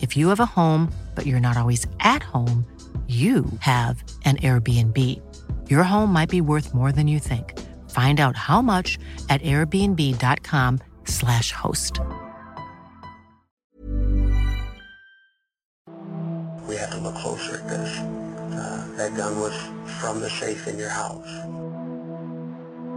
[0.00, 2.64] If you have a home, but you're not always at home,
[3.06, 5.20] you have an Airbnb.
[5.68, 7.60] Your home might be worth more than you think.
[7.90, 12.00] Find out how much at airbnb.com/slash host.
[16.66, 17.98] We have to look closer at this.
[17.98, 19.54] Uh, that gun was
[20.00, 21.28] from the safe in your house.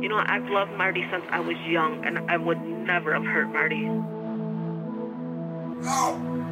[0.02, 3.50] You know, I've loved Marty since I was young, and I would never have hurt
[3.50, 3.90] Marty.
[5.84, 6.47] No!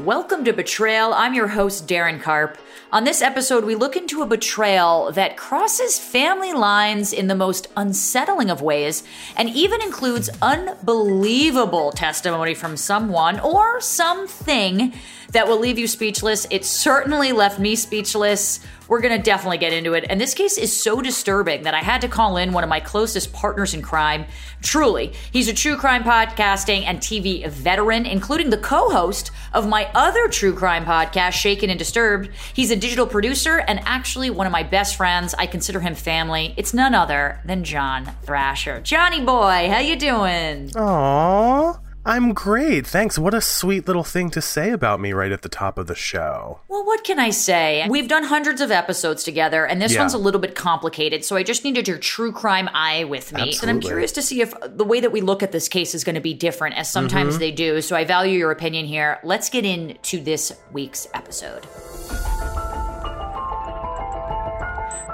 [0.00, 1.12] Welcome to Betrayal.
[1.12, 2.58] I'm your host, Darren Karp.
[2.90, 7.68] On this episode, we look into a betrayal that crosses family lines in the most
[7.76, 9.04] unsettling of ways
[9.36, 14.94] and even includes unbelievable testimony from someone or something
[15.32, 16.46] that will leave you speechless.
[16.50, 18.60] It certainly left me speechless.
[18.90, 20.04] We're going to definitely get into it.
[20.10, 22.80] And this case is so disturbing that I had to call in one of my
[22.80, 24.26] closest partners in crime.
[24.62, 29.88] Truly, he's a true crime podcasting and TV veteran, including the co host of my
[29.94, 32.30] other true crime podcast, Shaken and Disturbed.
[32.52, 35.36] He's a digital producer and actually one of my best friends.
[35.38, 36.52] I consider him family.
[36.56, 38.80] It's none other than John Thrasher.
[38.80, 40.70] Johnny boy, how you doing?
[40.70, 41.78] Aww.
[42.04, 42.86] I'm great.
[42.86, 43.18] Thanks.
[43.18, 45.94] What a sweet little thing to say about me right at the top of the
[45.94, 46.60] show.
[46.66, 47.86] Well, what can I say?
[47.90, 50.00] We've done hundreds of episodes together, and this Yeah.
[50.00, 53.54] one's a little bit complicated, so I just needed your true crime eye with me.
[53.60, 56.02] And I'm curious to see if the way that we look at this case is
[56.02, 57.40] going to be different, as sometimes Mm-hmm.
[57.40, 57.80] they do.
[57.82, 59.18] So I value your opinion here.
[59.22, 61.66] Let's get into this week's episode.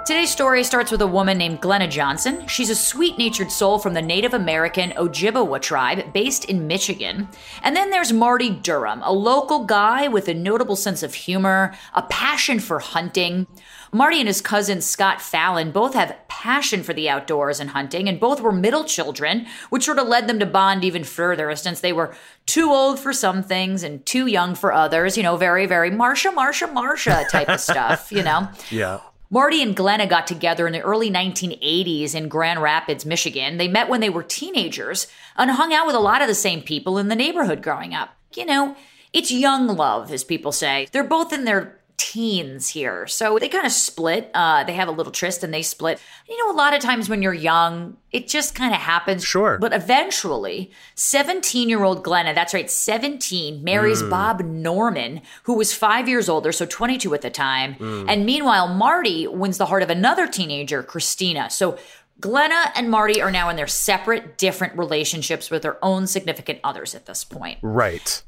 [0.06, 2.46] Today's story starts with a woman named Glenna Johnson.
[2.46, 7.28] She's a sweet natured soul from the Native American Ojibwa tribe based in Michigan.
[7.64, 12.02] And then there's Marty Durham, a local guy with a notable sense of humor, a
[12.02, 13.48] passion for hunting.
[13.90, 18.20] Marty and his cousin Scott Fallon both have passion for the outdoors and hunting, and
[18.20, 21.92] both were middle children, which sort of led them to bond even further since they
[21.92, 22.14] were
[22.46, 25.16] too old for some things and too young for others.
[25.16, 28.48] You know, very, very Marsha, Marsha, Marsha type of stuff, you know?
[28.70, 29.00] Yeah.
[29.28, 33.56] Marty and Glenna got together in the early 1980s in Grand Rapids, Michigan.
[33.56, 36.62] They met when they were teenagers and hung out with a lot of the same
[36.62, 38.10] people in the neighborhood growing up.
[38.34, 38.76] You know,
[39.12, 40.88] it's young love, as people say.
[40.92, 43.06] They're both in their teens here.
[43.06, 44.30] So they kind of split.
[44.34, 46.00] Uh, they have a little tryst and they split.
[46.28, 49.24] You know, a lot of times when you're young, it just kind of happens.
[49.24, 49.58] Sure.
[49.58, 56.08] But eventually, 17 year old Glenna, that's right, 17, marries Bob Norman, who was five
[56.08, 57.76] years older, so 22 at the time.
[58.08, 61.50] And meanwhile, Marty wins the heart of another teenager, Christina.
[61.50, 61.78] So
[62.20, 66.94] Glenna and Marty are now in their separate, different relationships with their own significant others
[66.94, 67.58] at this point.
[67.62, 68.22] Right.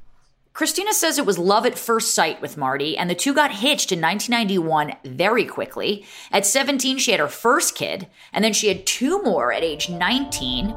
[0.53, 3.93] Christina says it was love at first sight with Marty, and the two got hitched
[3.93, 6.05] in 1991 very quickly.
[6.33, 9.89] At 17, she had her first kid, and then she had two more at age
[9.89, 10.75] 19.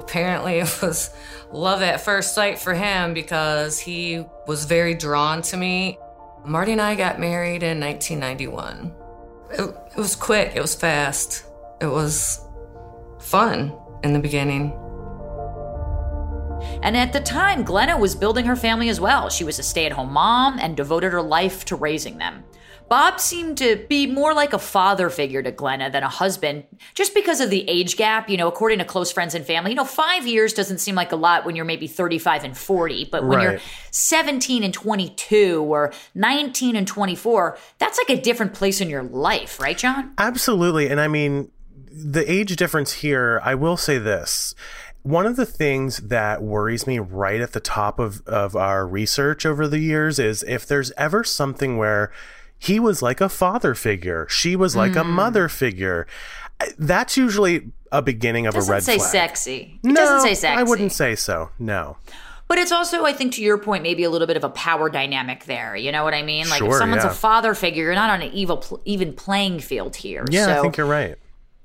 [0.00, 1.10] Apparently, it was
[1.50, 5.98] love at first sight for him because he was very drawn to me.
[6.44, 8.94] Marty and I got married in 1991.
[9.50, 11.44] It, it was quick, it was fast,
[11.80, 12.40] it was
[13.18, 13.72] fun
[14.02, 14.78] in the beginning.
[16.82, 19.28] And at the time, Glenna was building her family as well.
[19.28, 22.44] She was a stay at home mom and devoted her life to raising them.
[22.88, 26.64] Bob seemed to be more like a father figure to Glenna than a husband,
[26.94, 28.30] just because of the age gap.
[28.30, 31.10] You know, according to close friends and family, you know, five years doesn't seem like
[31.10, 33.50] a lot when you're maybe 35 and 40, but when Right.
[33.52, 39.02] you're 17 and 22 or 19 and 24, that's like a different place in your
[39.02, 40.12] life, right, John?
[40.18, 40.88] Absolutely.
[40.88, 41.50] And I mean,
[41.90, 44.54] the age difference here, I will say this.
[45.06, 49.46] One of the things that worries me right at the top of, of our research
[49.46, 52.10] over the years is if there's ever something where
[52.58, 55.10] he was like a father figure, she was like a Hmm.
[55.10, 56.08] mother figure.
[56.76, 59.10] That's usually a beginning of a red say flag.
[59.10, 59.78] sexy.
[59.84, 60.58] It no, doesn't say sexy.
[60.58, 61.50] I wouldn't say so.
[61.60, 61.98] No.
[62.48, 64.90] But it's also, I think, to your point, maybe a little bit of a power
[64.90, 65.76] dynamic there.
[65.76, 66.48] You know what I mean?
[66.48, 67.10] Like if someone's yeah.
[67.10, 70.24] a father figure, you're not on an evil, pl- even playing field here.
[70.30, 71.16] Yeah, so I think you're right.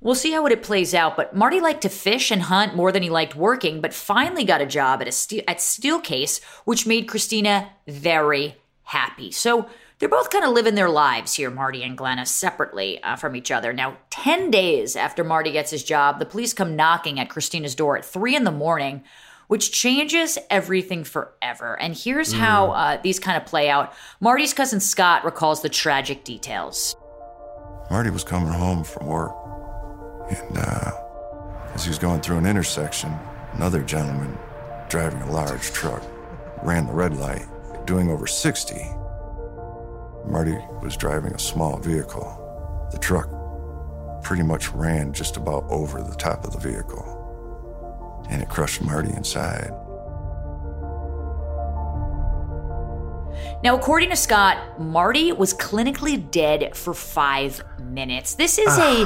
[0.02, 1.16] We'll see how it plays out.
[1.16, 4.62] But Marty liked to fish and hunt more than he liked working, but finally got
[4.62, 9.32] a job at a steel, at Steelcase, which made Christina very happy.
[9.32, 9.70] So
[10.00, 13.52] they're both kind of living their lives here, Marty and Glenna, separately uh, from each
[13.52, 13.72] other.
[13.72, 17.98] Now, 10 days after Marty gets his job, the police come knocking at Christina's door
[17.98, 19.04] at 3 in the morning,
[19.48, 21.80] which changes everything forever.
[21.80, 23.94] And here's how uh, these kind of play out.
[24.20, 26.96] Marty's cousin Scott recalls the tragic details.
[27.92, 29.36] Marty was coming home from work,
[30.32, 30.92] and uh,
[31.74, 33.14] as he was going through an intersection,
[33.54, 34.38] another gentleman
[34.90, 36.04] driving a large truck
[36.64, 37.46] ran the red light,
[37.86, 38.76] doing over 60.
[40.26, 42.38] Marty was driving a small vehicle.
[42.92, 43.30] The truck
[44.24, 49.12] pretty much ran just about over the top of the vehicle, and it crushed Marty
[49.14, 49.72] inside.
[53.64, 58.36] Now, according to Scott, Marty was clinically dead for five minutes.
[58.36, 59.06] This is a.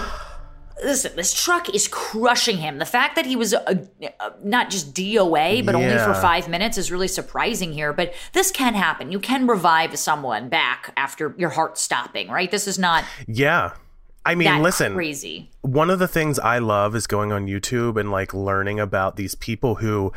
[0.83, 2.79] Listen, this truck is crushing him.
[2.79, 3.85] The fact that he was uh
[4.19, 7.93] uh not just DOA, but only for five minutes is really surprising here.
[7.93, 9.11] But this can happen.
[9.11, 12.51] You can revive someone back after your heart stopping, right?
[12.51, 13.71] This is not Yeah.
[14.27, 15.51] I mean, listen, crazy.
[15.61, 19.35] one of the things I love is going on YouTube and like learning about these
[19.35, 20.13] people who,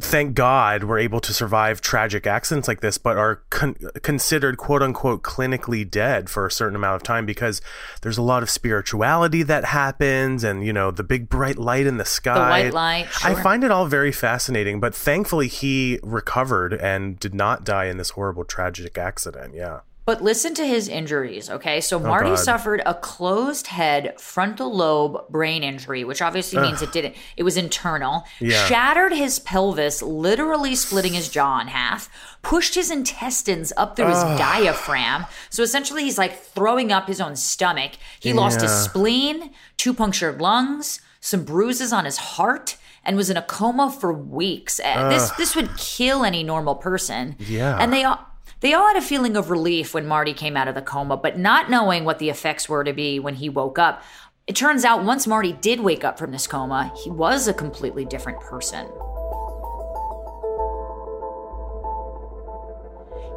[0.00, 4.56] thank God, we were able to survive tragic accidents like this, but are con- considered
[4.56, 7.60] quote unquote clinically dead for a certain amount of time because
[8.02, 11.96] there's a lot of spirituality that happens and, you know, the big bright light in
[11.96, 12.50] the sky.
[12.50, 17.64] white light, I find it all very fascinating, but thankfully he recovered and did not
[17.64, 19.54] die in this horrible tragic accident.
[19.54, 19.80] Yeah.
[20.04, 21.80] But listen to his injuries, okay?
[21.80, 22.42] So Marty Oh, God.
[22.42, 27.56] suffered a closed head frontal lobe brain injury, which obviously means it didn't it was
[27.56, 28.24] internal.
[28.40, 28.66] Yeah.
[28.66, 32.08] Shattered his pelvis, literally splitting his jaw in half,
[32.42, 35.26] pushed his intestines up through his diaphragm.
[35.50, 37.92] So essentially he's like throwing up his own stomach.
[38.18, 42.76] He lost his spleen, two punctured lungs, some bruises on his heart.
[43.04, 44.78] And was in a coma for weeks.
[44.78, 47.34] Uh, This this would kill any normal person.
[47.40, 47.76] Yeah.
[47.76, 48.20] And they all
[48.62, 51.36] they all had a feeling of relief when Marty came out of the coma, but
[51.36, 54.02] not knowing what the effects were to be when he woke up.
[54.46, 58.04] It turns out once Marty did wake up from this coma, he was a completely
[58.04, 58.86] different person.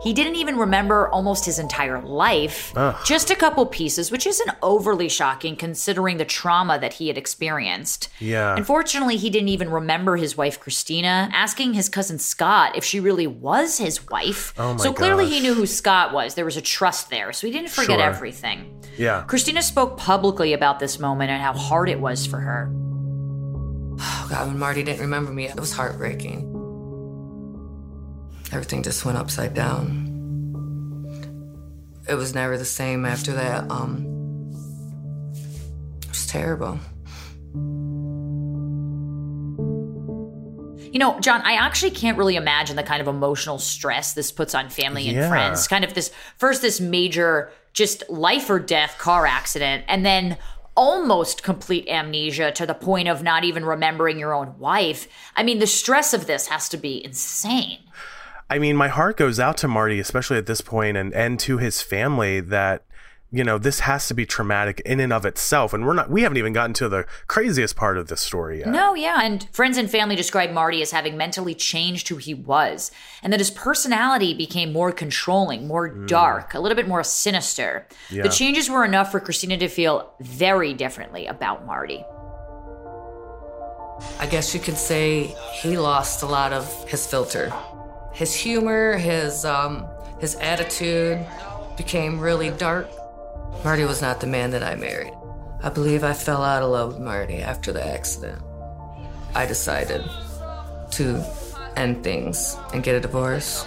[0.05, 2.71] He didn't even remember almost his entire life,
[3.05, 8.09] just a couple pieces, which isn't overly shocking considering the trauma that he had experienced.
[8.19, 8.55] Yeah.
[8.55, 13.25] Unfortunately, he didn't even remember his wife Christina, asking his cousin Scott if she really
[13.25, 14.53] was his wife.
[14.59, 16.35] Oh my so clearly he knew who Scott was.
[16.35, 18.07] There was a trust there, so he didn't forget Sure.
[18.07, 18.79] everything.
[18.99, 19.23] Yeah.
[19.23, 22.71] Christina spoke publicly about this moment and how hard it was for her.
[23.97, 26.51] Oh God, when Marty didn't remember me, it was heartbreaking.
[28.51, 30.11] Everything just went upside down.
[32.07, 33.69] It was never the same after that.
[33.71, 34.05] Um,
[36.01, 36.79] it was terrible.
[40.93, 44.55] You know, John, I actually can't really imagine the kind of emotional stress this puts
[44.55, 45.27] on family and Yeah.
[45.27, 45.67] friends.
[45.67, 50.37] Kind of this first, this major, just life or death car accident, and then
[50.77, 55.07] almost complete amnesia to the point of not even remembering your own wife.
[55.35, 57.79] I mean, the stress of this has to be insane.
[58.49, 61.57] I mean, my heart goes out to Marty, especially at this point, and and to
[61.57, 62.39] his family.
[62.39, 62.83] That
[63.35, 65.73] you know, this has to be traumatic in and of itself.
[65.73, 68.69] And we're not, we haven't even gotten to the craziest part of this story yet.
[68.69, 69.19] No, yeah.
[69.21, 73.41] And friends and family described Marty as having mentally changed who he was, and that
[73.41, 76.05] his personality became more controlling, more hmm.
[76.05, 77.85] dark, a little bit more sinister.
[78.09, 78.23] Yeah.
[78.23, 82.05] The changes were enough for Christina to feel very differently about Marty.
[84.19, 87.51] I guess you could say he lost a lot of his filter.
[88.15, 89.85] His humor, his um,
[90.21, 91.25] his attitude
[91.75, 92.89] became really dark.
[93.63, 95.13] Marty was not the man that I married.
[95.61, 98.41] I believe I fell out of love with Marty after the accident.
[99.33, 100.01] I decided
[100.91, 101.25] to
[101.75, 103.65] end things and get a divorce.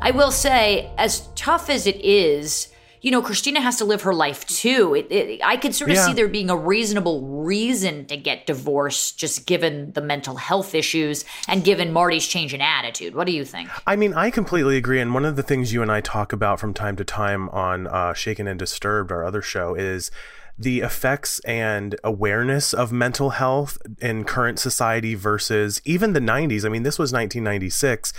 [0.00, 2.68] I will say, as tough as it is,
[3.02, 4.94] you know, Christina has to live her life too.
[4.94, 6.06] It, it, I could sort of Yeah.
[6.06, 11.24] see there being a reasonable reason to get divorced, just given the mental health issues
[11.48, 13.14] and given Marty's change in attitude.
[13.14, 13.68] What do you think?
[13.86, 15.00] I mean, I completely agree.
[15.00, 17.86] And one of the things you and I talk about from time to time on
[17.86, 20.10] uh, Shaken and Disturbed, our other show, is
[20.58, 26.64] the effects and awareness of mental health in current society versus even the 90s.
[26.64, 28.14] I mean, this was 1996.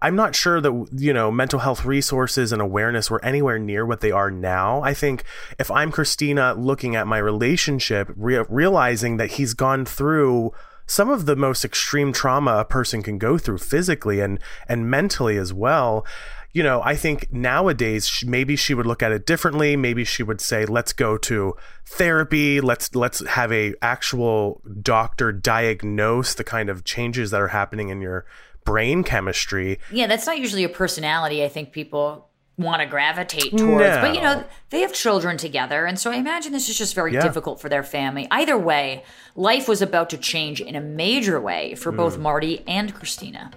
[0.00, 4.00] I'm not sure that you know mental health resources and awareness were anywhere near what
[4.00, 4.80] they are now.
[4.82, 5.24] I think
[5.58, 10.52] if I'm Christina looking at my relationship, re- realizing that he's gone through
[10.86, 14.38] some of the most extreme trauma a person can go through physically and
[14.68, 16.06] and mentally as well.
[16.52, 19.76] You know, I think nowadays maybe she would look at it differently.
[19.76, 22.60] Maybe she would say, "Let's go to therapy.
[22.60, 28.00] Let's let's have a actual doctor diagnose the kind of changes that are happening in
[28.00, 28.24] your
[28.64, 33.96] brain chemistry." Yeah, that's not usually a personality I think people want to gravitate towards.
[33.98, 37.12] But you know, they have children together, and so I imagine this is just very
[37.12, 37.20] Yeah.
[37.20, 38.28] difficult for their family.
[38.30, 39.02] Either way,
[39.34, 42.20] life was about to change in a major way for both Mm.
[42.22, 43.50] Marty and Christina.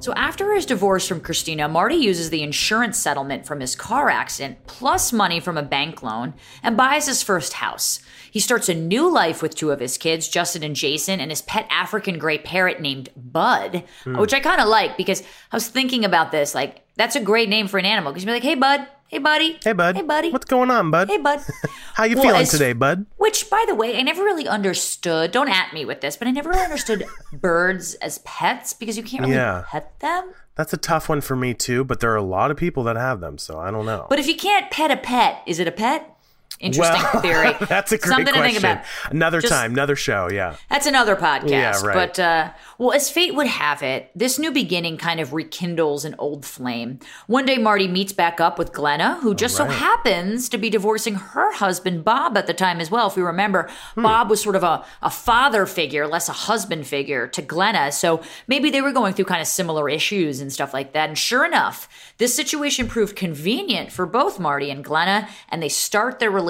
[0.00, 4.56] So after his divorce from Christina, Marty uses the insurance settlement from his car accident
[4.66, 8.00] plus money from a bank loan and buys his first house.
[8.30, 11.42] He starts a new life with two of his kids, Justin and Jason, and his
[11.42, 14.16] pet African gray parrot named Bud, Hmm.
[14.16, 15.20] which I kind of like because
[15.52, 16.54] I was thinking about this.
[16.54, 18.86] Like, that's a great name for an animal because you'd be like, hey, Bud.
[19.10, 19.58] Hey, buddy.
[19.64, 19.96] Hey, bud.
[19.96, 20.30] Hey, buddy.
[20.30, 21.08] What's going on, bud?
[21.08, 21.40] Hey, bud.
[21.94, 23.06] How you Well, feeling as- today, bud?
[23.16, 25.32] Which, by the way, I never really understood.
[25.32, 29.02] Don't at me with this, but I never really understood birds as pets because you
[29.02, 29.64] can't really Yeah.
[29.66, 30.30] pet them.
[30.54, 32.94] That's a tough one for me too, but there are a lot of people that
[32.94, 34.06] have them, so I don't know.
[34.08, 36.16] But if you can't pet a pet, is it a pet?
[36.60, 37.56] Interesting well, theory.
[37.68, 38.42] that's a great Something question.
[38.44, 38.84] to think about.
[39.10, 40.28] Another Just- time, another show.
[40.30, 40.56] Yeah.
[40.68, 41.48] That's another podcast.
[41.50, 41.94] Yeah, right.
[41.94, 46.14] But, uh, well, as fate would have it, this new beginning kind of rekindles an
[46.18, 46.98] old flame.
[47.26, 51.14] One day, Marty meets back up with Glenna, who just so happens to be divorcing
[51.14, 53.06] her husband, Bob, at the time as well.
[53.08, 54.02] If we remember, Hmm.
[54.02, 57.90] Bob was sort of a, a father figure, less a husband figure to Glenna.
[57.90, 61.08] So maybe they were going through kind of similar issues and stuff like that.
[61.08, 61.88] And sure enough,
[62.18, 66.49] this situation proved convenient for both Marty and Glenna, and they start their relationship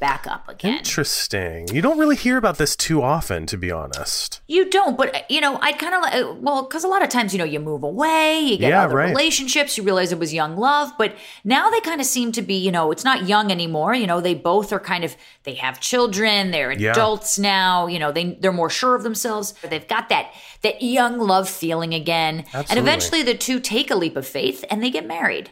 [0.00, 0.78] back up again.
[0.78, 1.68] Interesting.
[1.68, 4.40] You don't really hear about this too often, to be honest.
[4.48, 7.08] You don't, but uh, you know, I'd kind of like, well, because a lot of
[7.08, 9.08] times, you know, you move away, you get Yeah, other right.
[9.10, 12.54] relationships, you realize it was young love, but now they kind of seem to be,
[12.54, 13.94] you know, it's not young anymore.
[13.94, 16.92] You know, they both are kind of, they have children, they're Yeah.
[16.92, 17.86] adults now.
[17.86, 19.54] You know, they they're more sure of themselves.
[19.68, 20.32] They've got that
[20.62, 24.82] that young love feeling again, and eventually the two take a leap of faith and
[24.82, 25.50] they get married.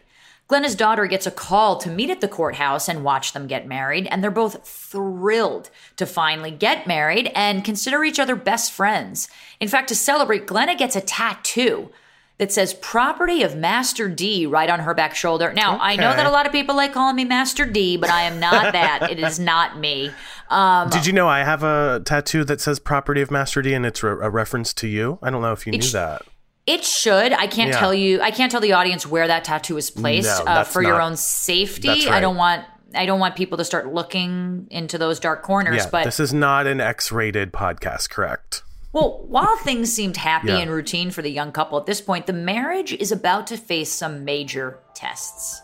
[0.49, 4.06] Glenna's daughter gets a call to meet at the courthouse and watch them get married,
[4.08, 9.28] and they're both thrilled to finally get married and consider each other best friends.
[9.61, 11.90] In fact, to celebrate, Glenna gets a tattoo
[12.38, 15.52] that says property of Master D right on her back shoulder.
[15.52, 18.22] Now, I know that a lot of people like calling me Master D, but I
[18.22, 19.08] am not that.
[19.11, 20.11] it is not me.
[20.50, 23.87] Um, Did you know I have a tattoo that says "Property of Master D" and
[23.87, 25.18] it's re- a reference to you?
[25.22, 26.22] I don't know if you knew that.
[26.66, 27.33] It should.
[27.33, 27.78] I can't Yeah.
[27.78, 28.21] tell you.
[28.21, 31.16] I can't tell the audience where that tattoo is placed No, uh, for your own
[31.16, 31.88] safety.
[31.88, 32.64] that's I don't want.
[32.95, 35.76] I don't want people to start looking into those dark corners.
[35.76, 38.62] Yeah, but this is not an X-rated podcast, correct?
[38.92, 40.59] well, while things seemed happy Yeah.
[40.59, 43.90] and routine for the young couple at this point, the marriage is about to face
[43.90, 45.62] some major tests.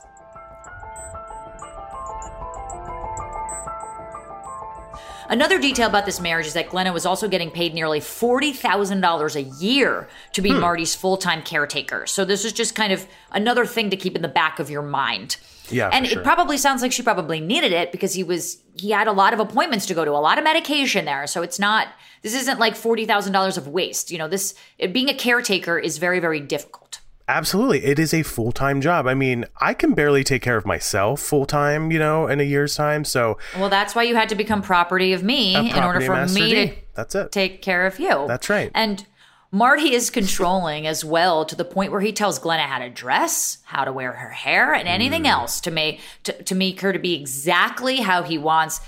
[5.29, 9.43] Another detail about this marriage is that Glenna was also getting paid nearly $40,000 a
[9.43, 10.61] year to be hmm.
[10.61, 12.07] Marty's full time caretaker.
[12.07, 14.83] So, this is just kind of another thing to keep in the back of your
[14.83, 15.37] mind.
[15.71, 16.21] Yeah, And sure.
[16.21, 19.35] it probably sounds like she probably needed it because he was, he had a lot
[19.35, 21.27] of appointments to go to, a lot of medication there.
[21.27, 21.89] So, it's not,
[22.23, 24.11] this isn't like $40,000 of waste.
[24.11, 24.55] You know, this,
[24.93, 26.88] being a caretaker is very, very difficult.
[27.29, 27.85] Absolutely.
[27.85, 29.07] It is a full time job.
[29.07, 32.45] I mean, I can barely take care of myself full time, you know, in a
[32.45, 33.05] year's time.
[33.05, 36.13] So, Well, that's why you had to become property of me a in order for
[36.15, 36.67] master me D.
[36.69, 37.31] to That's it.
[37.31, 38.25] take care of you.
[38.27, 38.71] That's right.
[38.75, 39.07] And
[39.51, 43.59] Marty is controlling as well to the point where he tells Glenna how to dress,
[43.65, 45.31] how to wear her hair, and anything Mm.
[45.31, 48.81] else to make to, to make her to be exactly how he wants.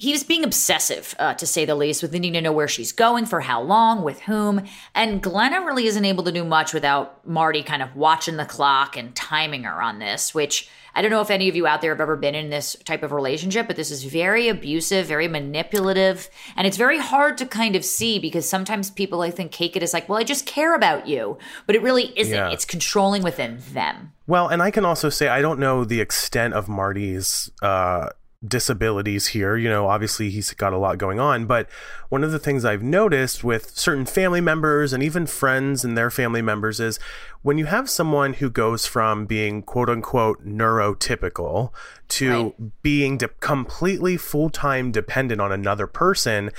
[0.00, 2.90] He was being obsessive, uh, to say the least, with needing to know where she's
[2.90, 4.62] going, for how long, with whom.
[4.94, 8.96] And Glenna really isn't able to do much without Marty kind of watching the clock
[8.96, 11.92] and timing her on this, which I don't know if any of you out there
[11.92, 16.30] have ever been in this type of relationship, but this is very abusive, very manipulative,
[16.56, 19.82] and it's very hard to kind of see because sometimes people, I think, take it
[19.82, 21.36] as like, well, I just care about you.
[21.66, 22.34] But it really isn't.
[22.34, 22.50] Yeah.
[22.50, 24.14] It's controlling within them.
[24.26, 28.08] Well, and I can also say I don't know the extent of Marty's uh,
[28.46, 29.56] disabilities here.
[29.56, 31.68] You know, obviously he's got a lot going on, but
[32.08, 36.10] one of the things I've noticed with certain family members and even friends and their
[36.10, 36.98] family members is
[37.42, 41.70] when you have someone who goes from being quote unquote neurotypical
[42.08, 42.82] to right.
[42.82, 46.50] being de- completely full time dependent on another person,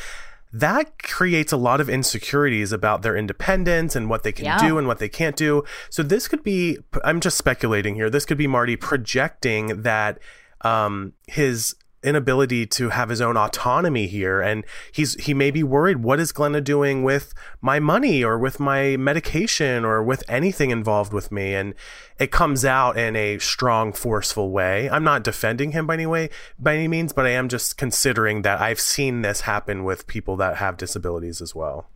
[0.54, 4.60] that creates a lot of insecurities about their independence and what they can yeah.
[4.60, 5.64] do and what they can't do.
[5.90, 8.10] So this could be I'm just speculating here.
[8.10, 10.20] This could be Marty projecting that
[10.64, 14.42] um, his inability to have his own autonomy here.
[14.42, 18.60] And he's he may be worried what is Glenna doing with my money or with
[18.60, 21.54] my medication or with anything involved with me?
[21.54, 21.74] And
[22.20, 24.90] it comes out in a strong forceful way.
[24.90, 28.42] I'm not defending him by any way by any means but I am just considering
[28.42, 31.88] that I've seen this happen with people that have disabilities as well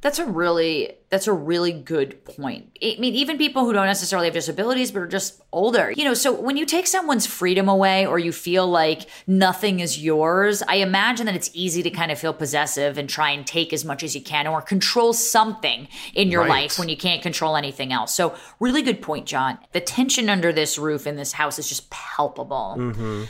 [0.00, 2.76] that's a really that's a really good point.
[2.82, 5.92] I mean, even people who don't necessarily have disabilities but are just older.
[5.92, 10.02] You know, so when you take someone's freedom away or you feel like nothing is
[10.02, 13.72] yours, I imagine that it's easy to kind of feel possessive and try and take
[13.72, 16.50] as much as you can or control something in your right.
[16.50, 18.14] life when you can't control anything else.
[18.14, 19.58] So, really good point, John.
[19.72, 22.76] The tension under this roof in this house is just palpable.
[22.78, 23.24] Mm-hmm.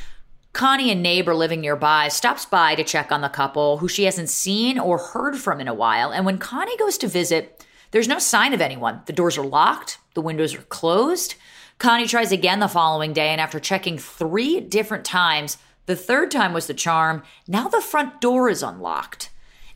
[0.57, 4.31] Connie, a neighbor living nearby, stops by to check on the couple who she hasn't
[4.31, 6.11] seen or heard from in a while.
[6.11, 9.03] And when Connie goes to visit, there's no sign of anyone.
[9.05, 11.35] The doors are locked, the windows are closed.
[11.79, 16.55] Connie tries again the following day, and after checking three different times, the third time
[16.55, 17.23] was the charm.
[17.47, 19.29] Now the front door is unlocked.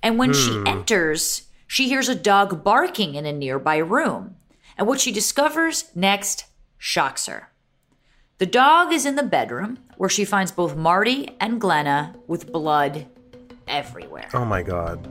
[0.03, 0.35] And when hmm.
[0.35, 4.37] she enters, she hears a dog barking in a nearby room.
[4.79, 6.47] And what she discovers next
[6.79, 7.50] shocks her.
[8.41, 13.07] The dog is in the bedroom where she finds both Marty and Glenna with blood
[13.69, 14.31] everywhere.
[14.33, 15.05] Oh my God.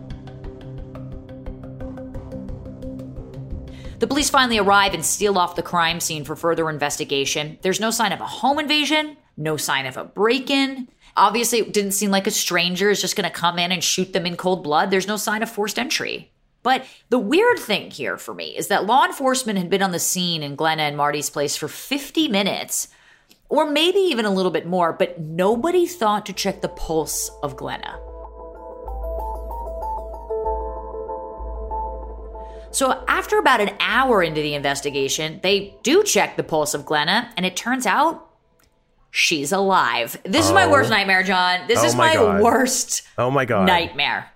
[3.99, 7.59] The police finally arrive and steal off the crime scene for further investigation.
[7.61, 10.87] There's no sign of a home invasion, no sign of a break in.
[11.15, 14.11] Obviously, it didn't seem like a stranger is just going to come in and shoot
[14.11, 14.89] them in cold blood.
[14.89, 16.31] There's no sign of forced entry.
[16.63, 19.99] But the weird thing here for me is that law enforcement had been on the
[19.99, 22.87] scene in Glenna and Marty's place for 50 minutes
[23.49, 27.55] or maybe even a little bit more, but nobody thought to check the pulse of
[27.55, 27.99] Glenna.
[32.71, 37.31] So, after about an hour into the investigation, they do check the pulse of Glenna,
[37.35, 38.29] and it turns out
[39.09, 40.17] she's alive.
[40.23, 40.49] This oh.
[40.49, 40.71] is my oh.
[40.71, 41.67] worst nightmare, John.
[41.67, 43.65] This oh is my, my worst oh my God.
[43.65, 44.31] nightmare.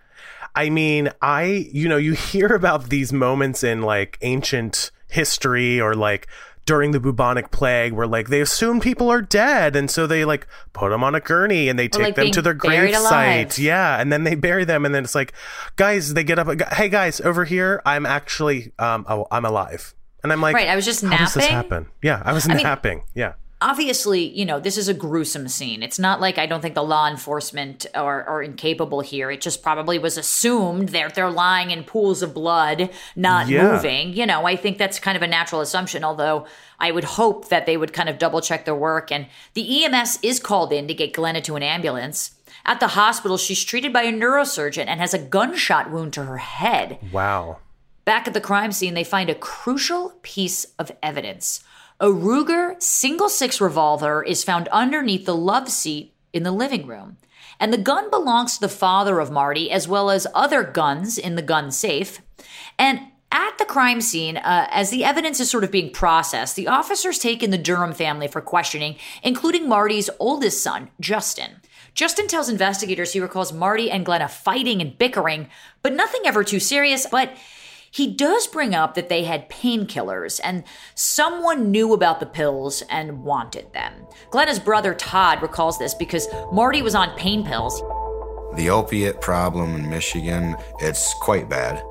[0.56, 5.94] I mean, I, you know, you hear about these moments in like ancient history or
[5.94, 6.28] like
[6.66, 10.48] during the bubonic plague where like they assume people are dead and so they like
[10.72, 14.00] put them on a gurney and they take like them to their grave site yeah
[14.00, 15.34] and then they bury them and then it's like
[15.76, 19.94] guys they get up hey guys over here i'm actually um oh, i'm alive.
[20.24, 21.88] And i'm like right i was just napping does this happen?
[22.02, 23.00] Yeah i was I napping.
[23.00, 25.82] Mean, yeah obviously, you know, this is a gruesome scene.
[25.82, 29.32] It's not like I don't think the law enforcement are, are incapable here.
[29.32, 33.72] It just probably was assumed that they're lying in pools of blood, not yeah.
[33.72, 34.14] moving.
[34.14, 36.46] You know, I think that's kind of a natural assumption, although
[36.78, 39.12] I would hope that they would kind of double check their work.
[39.14, 42.32] And the EMS is called in to get Glenna to an ambulance.
[42.66, 46.38] At the hospital, she's treated by a neurosurgeon and has a gunshot wound to her
[46.38, 47.00] head.
[47.14, 47.60] Wow.
[48.04, 51.64] Back at the crime scene, they find a crucial piece of evidence
[52.00, 57.18] a Ruger single six revolver is found underneath the love seat in the living room.
[57.60, 61.36] And the gun belongs to the father of Marty, as well as other guns in
[61.36, 62.22] the gun safe.
[62.78, 63.00] And
[63.32, 67.18] at the crime scene, uh, as the evidence is sort of being processed, the officers
[67.18, 71.62] take in the Durham family for questioning, including Marty's oldest son, Justin.
[71.96, 75.48] Justin tells investigators he recalls Marty and Glenna fighting and bickering,
[75.82, 77.06] but nothing ever too serious.
[77.06, 77.36] But
[77.94, 80.64] he does bring up that they had painkillers and
[80.96, 83.94] someone knew about the pills and wanted them.
[84.32, 87.80] Glenna's brother Todd recalls this because Marty was on pain pills.
[88.56, 91.84] The opiate problem in Michigan, it's quite bad.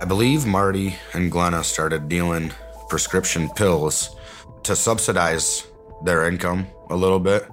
[0.00, 2.52] I believe Marty and Glenna started dealing
[2.88, 4.16] prescription pills
[4.62, 5.66] to subsidize
[6.02, 7.46] their income a little bit.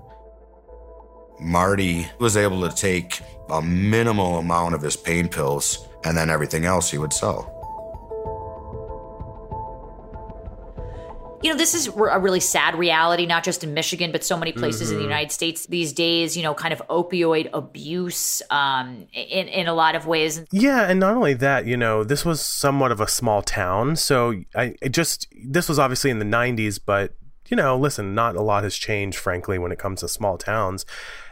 [1.41, 6.63] Marty was able to take a minimal amount of his pain pills and then everything
[6.63, 7.56] else he would sell.
[11.41, 14.51] You know, this is a really sad reality, not just in Michigan, but so many
[14.51, 14.91] places mm-hmm.
[14.91, 15.11] in the mm-hmm.
[15.11, 16.35] United States these days.
[16.35, 20.43] You know, kind of opioid abuse um, in in a lot of ways.
[20.51, 24.33] Yeah, and not only that, you know, this was somewhat of a small town, so
[24.55, 27.13] I just this was obviously in the '90s, but
[27.49, 30.85] you know, listen, not a lot has changed, frankly, when it comes to small towns.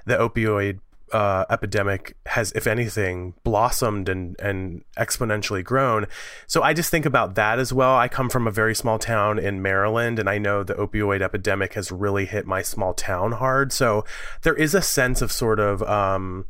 [0.06, 0.80] The opioid
[1.12, 6.08] uh, epidemic has, if anything, blossomed and, and exponentially grown.
[6.48, 7.96] So I just think about that as well.
[7.96, 11.74] I come from a very small town in Maryland, and I know the opioid epidemic
[11.74, 13.72] has really hit my small town hard.
[13.72, 14.04] So
[14.42, 16.46] there is a sense of sort of um,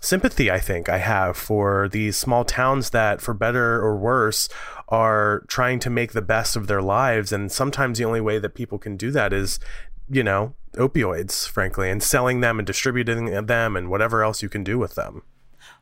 [0.00, 4.48] sympathy, I think, I have for these small towns that, for better or worse,
[4.88, 7.32] are trying to make the best of their lives.
[7.32, 9.60] And sometimes the only way that people can do that is,
[10.08, 14.64] you know, opioids, frankly, and selling them and distributing them and whatever else you can
[14.64, 15.22] do with them.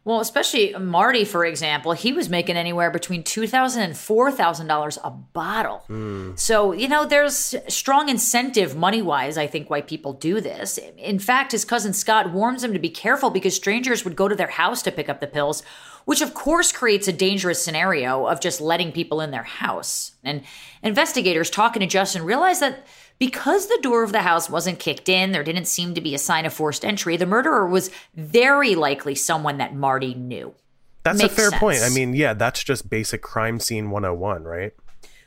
[0.05, 4.67] Well, especially Marty, for example, he was making anywhere between two thousand and four thousand
[4.67, 5.85] dollars a bottle.
[5.89, 6.39] Mm.
[6.39, 9.37] So you know, there's strong incentive money wise.
[9.37, 10.79] I think why people do this.
[10.97, 14.35] In fact, his cousin Scott warns him to be careful because strangers would go to
[14.35, 15.63] their house to pick up the pills,
[16.07, 20.13] which of course creates a dangerous scenario of just letting people in their house.
[20.25, 20.43] And
[20.83, 22.87] investigators talking to Justin realized that
[23.19, 26.19] because the door of the house wasn't kicked in, there didn't seem to be a
[26.19, 27.17] sign of forced entry.
[27.17, 30.55] The murderer was very likely someone that Marty knew.
[31.03, 31.61] That's Makes a fair sense.
[31.61, 31.83] point.
[31.83, 34.73] I mean, yeah, that's just basic crime scene 101, right?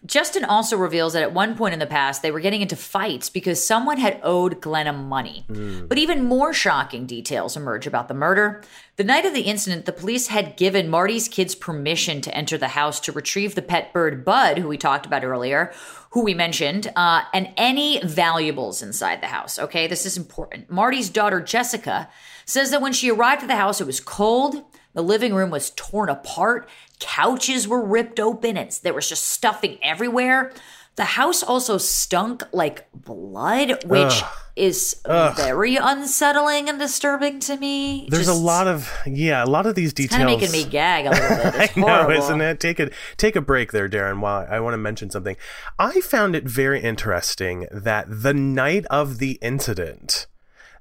[0.04, 3.30] Justin also reveals that at one point in the past, they were getting into fights
[3.30, 5.46] because someone had owed Glenna money.
[5.48, 5.86] Hmm.
[5.86, 8.64] But even more shocking details emerge about the murder.
[8.96, 12.70] The night of the incident, the police had given Marty's kids permission to enter the
[12.70, 15.72] house to retrieve the pet bird Bud, who we talked about earlier,
[16.12, 19.58] who we mentioned, uh, and any valuables inside the house.
[19.58, 20.70] Okay, this is important.
[20.70, 22.10] Marty's daughter, Jessica,
[22.46, 24.64] says that when she arrived at the house, it was cold.
[24.94, 26.68] The living room was torn apart.
[27.00, 30.52] Couches were ripped open there was just stuffing everywhere.
[30.98, 34.30] The house also stunk like blood, which Ugh.
[34.58, 35.36] is Ugh.
[35.38, 38.08] very unsettling and disturbing to me.
[38.12, 40.18] There's Just a lot of yeah, a lot of these details.
[40.18, 41.56] kind of making me gag a little bit.
[41.62, 42.60] It's I know, isn't it?
[42.60, 44.20] Take a take a break there, Darren.
[44.20, 45.38] While I want to mention something,
[45.80, 50.28] I found it very interesting that the night of the incident,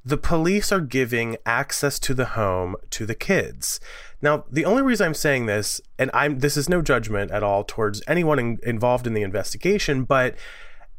[0.04, 3.80] the police are giving access to the home to the kids.
[4.22, 7.64] Now, the only reason I'm saying this, and I'm this is no judgment at all
[7.64, 10.34] towards anyone in, involved in the investigation, but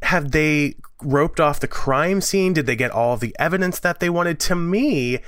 [0.04, 2.54] have they roped off the crime scene?
[2.54, 4.40] Did they get all of the evidence that they wanted?
[4.42, 5.20] To me,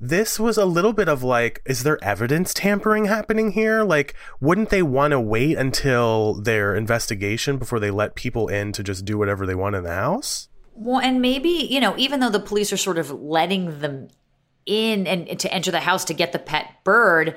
[0.00, 3.84] this was a little bit of like, is there evidence tampering happening here?
[3.84, 8.82] Like, wouldn't they want to wait until their investigation before they let people in to
[8.82, 10.48] just do whatever they want in the house?
[10.74, 14.08] Well, and maybe, you know, even though the police are sort of letting them
[14.64, 17.36] in and to enter the house to get the pet bird,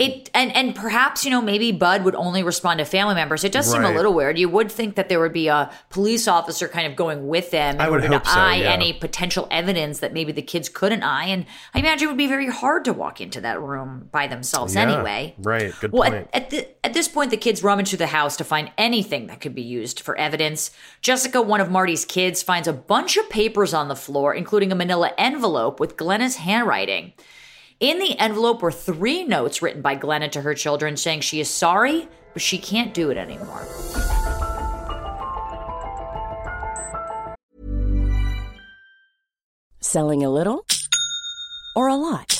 [0.00, 3.44] it and and perhaps, you know, maybe Bud would only respond to family members.
[3.44, 4.38] It does seem a little weird.
[4.38, 7.74] You would think that there would be a police officer kind of going with them
[7.74, 8.72] in I would order hope to so, eye yeah.
[8.72, 11.26] any potential evidence that maybe the kids couldn't eye.
[11.26, 14.74] And I imagine it would be very hard to walk into that room by themselves
[14.74, 15.34] Yeah, anyway.
[15.36, 15.74] Right.
[15.78, 16.28] Good Well, point.
[16.32, 19.26] at, at, the, at this point, the kids rummage through the house to find anything
[19.26, 20.70] that could be used for evidence.
[21.02, 24.74] Jessica, one of Marty's kids, finds a bunch of papers on the floor, including a
[24.74, 27.12] manila envelope with Glenna's handwriting.
[27.80, 31.48] In the envelope were three notes written by Glenna to her children saying she is
[31.48, 33.66] sorry, but she can't do it anymore.
[39.80, 40.66] Selling a little
[41.74, 42.39] or a lot?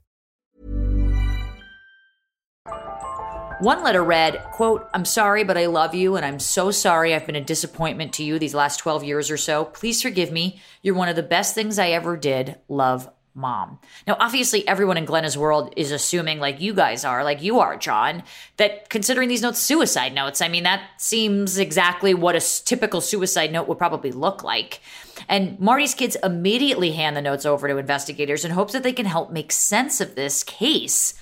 [3.61, 7.27] One letter read, quote, I'm sorry, but I love you, and I'm so sorry I've
[7.27, 9.65] been a disappointment to you these last 12 years or so.
[9.65, 10.59] Please forgive me.
[10.81, 12.55] You're one of the best things I ever did.
[12.67, 13.77] Love, mom.
[14.07, 17.77] Now, obviously, everyone in Glenna's world is assuming, like you guys are, like you are,
[17.77, 18.23] John,
[18.57, 23.51] that considering these notes suicide notes, I mean, that seems exactly what a typical suicide
[23.51, 24.81] note would probably look like.
[25.29, 29.05] And Marty's kids immediately hand the notes over to investigators in hopes that they can
[29.05, 31.13] help make sense of this case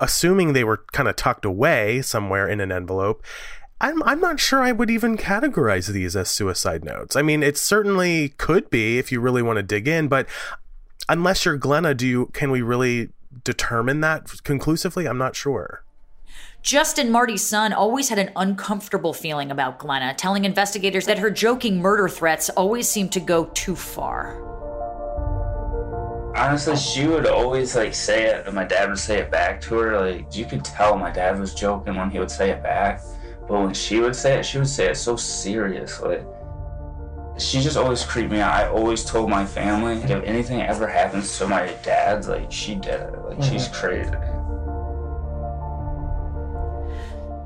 [0.00, 3.22] assuming they were kind of tucked away somewhere in an envelope,
[3.80, 7.14] I'm I'm not sure I would even categorize these as suicide notes.
[7.14, 10.26] I mean, it certainly could be if you really want to dig in, but
[11.08, 13.10] unless you're Glenna, do you can we really
[13.44, 15.06] determine that conclusively?
[15.06, 15.84] I'm not sure.
[16.60, 21.80] Justin, Marty's son, always had an uncomfortable feeling about Glenna, telling investigators that her joking
[21.80, 24.57] murder threats always seemed to go too far
[26.38, 29.74] honestly, she would always like say it, and my dad would say it back to
[29.76, 30.00] her.
[30.00, 33.02] Like you could tell my dad was joking when he would say it back,
[33.46, 36.18] but when she would say it, she would say it so seriously.
[37.38, 38.52] She just always creeped me out.
[38.52, 43.00] I always told my family if anything ever happens to my dad, like she did
[43.00, 43.18] it.
[43.24, 43.42] Like mm-hmm.
[43.42, 44.10] she's crazy.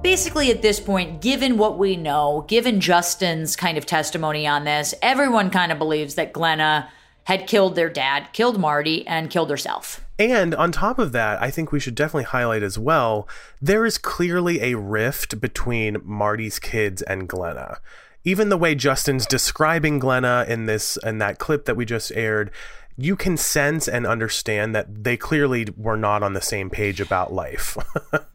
[0.02, 4.94] basically at this point, given what we know, given Justin's kind of testimony on this,
[5.00, 6.90] everyone kind of believes that Glenna
[7.24, 10.04] had killed their dad, killed Marty, and killed herself.
[10.18, 13.28] And on top of that, I think we should definitely highlight as well
[13.60, 17.78] there is clearly a rift between Marty's kids and Glenna.
[18.24, 22.50] Even the way Justin's describing Glenna in this in that clip that we just aired,
[22.96, 27.32] you can sense and understand that they clearly were not on the same page about
[27.32, 27.76] life.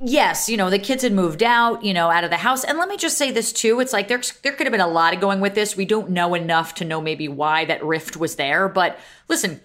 [0.00, 2.64] yes, you know, the kids had moved out, you know, out of the house.
[2.64, 3.80] And let me just say this too.
[3.80, 5.76] It's like there, there could have been a lot of going with this.
[5.76, 8.68] We don't know enough to know maybe why that rift was there.
[8.68, 9.60] But listen,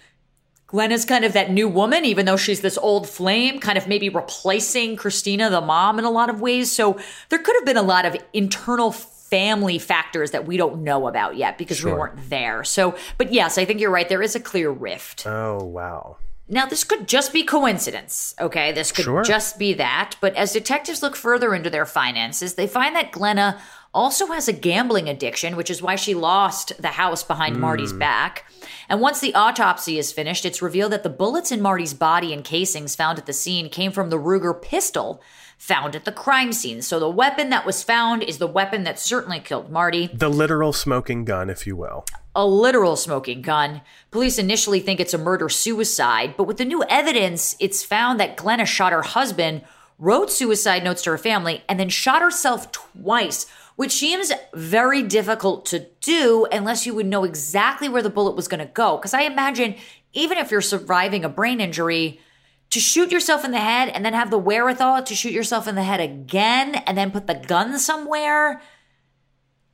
[0.67, 3.87] Glenn is kind of that new woman, even though she's this old flame, kind of
[3.87, 6.71] maybe replacing Christina, the mom, in a lot of ways.
[6.71, 6.97] So
[7.29, 11.35] there could have been a lot of internal family factors that we don't know about
[11.35, 11.93] yet because sure.
[11.93, 12.63] we weren't there.
[12.63, 14.07] So, but yes, I think you're right.
[14.07, 15.25] There is a clear rift.
[15.25, 16.17] Oh, wow.
[16.53, 18.73] Now, this could just be coincidence, okay?
[18.73, 19.23] This could sure.
[19.23, 20.15] just be that.
[20.19, 23.57] But as detectives look further into their finances, they find that Glenna
[23.93, 27.59] also has a gambling addiction, which is why she lost the house behind mm.
[27.59, 28.51] Marty's back.
[28.89, 32.43] And once the autopsy is finished, it's revealed that the bullets in Marty's body and
[32.43, 35.21] casings found at the scene came from the Ruger pistol
[35.57, 36.81] found at the crime scene.
[36.81, 40.09] So the weapon that was found is the weapon that certainly killed Marty.
[40.11, 42.03] The literal smoking gun, if you will
[42.35, 43.81] a literal smoking gun.
[44.09, 48.37] Police initially think it's a murder suicide, but with the new evidence, it's found that
[48.37, 49.63] Glenna shot her husband,
[49.99, 55.65] wrote suicide notes to her family, and then shot herself twice, which seems very difficult
[55.67, 58.97] to do unless you would know exactly where the bullet was going to go.
[58.97, 59.75] Because I imagine,
[60.13, 62.19] even if you're surviving a brain injury,
[62.71, 65.75] to shoot yourself in the head and then have the wherewithal to shoot yourself in
[65.75, 68.61] the head again and then put the gun somewhere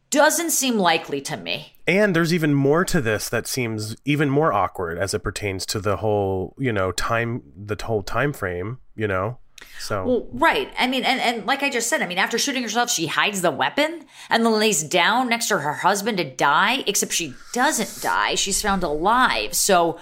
[0.10, 1.74] doesn't seem likely to me.
[1.88, 5.80] And there's even more to this that seems even more awkward as it pertains to
[5.80, 9.38] the whole, you know, time the whole time frame, you know.
[9.80, 10.70] So well, right.
[10.78, 13.42] I mean, and, and like I just said, I mean, after shooting herself, she hides
[13.42, 18.02] the weapon and then lays down next to her husband to die, except she doesn't
[18.02, 18.36] die.
[18.36, 19.54] She's found alive.
[19.54, 19.98] So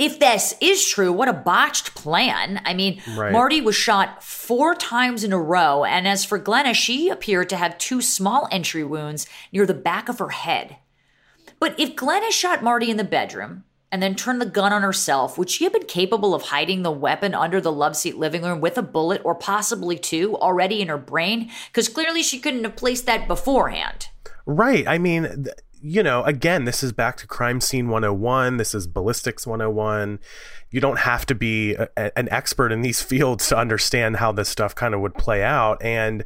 [0.00, 2.62] if this is true, what a botched plan.
[2.64, 3.30] I mean, right.
[3.30, 5.84] Marty was shot four times in a row.
[5.84, 10.08] And as for Glenna, she appeared to have two small entry wounds near the back
[10.08, 10.78] of her head.
[11.58, 15.36] But if Glenna shot Marty in the bedroom and then turned the gun on herself,
[15.36, 18.62] would she have been capable of hiding the weapon under the love seat living room
[18.62, 21.50] with a bullet or possibly two already in her brain?
[21.66, 24.06] Because clearly she couldn't have placed that beforehand.
[24.46, 24.88] Right.
[24.88, 28.56] I mean, th- you know, again, this is back to crime scene 101.
[28.56, 30.18] This is ballistics 101.
[30.70, 31.88] You don't have to be a,
[32.18, 35.82] an expert in these fields to understand how this stuff kind of would play out.
[35.82, 36.24] And